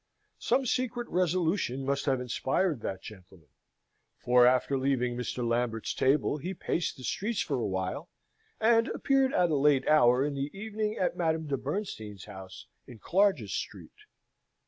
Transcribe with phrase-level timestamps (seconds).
[0.39, 3.49] Some secret resolution must have inspired that gentleman,
[4.17, 5.47] for, after leaving Mr.
[5.47, 8.09] Lambert's table, he paced the streets for a while,
[8.59, 12.97] and appeared at a late hour in the evening at Madame de Bernstein's house in
[12.97, 14.05] Clarges Street.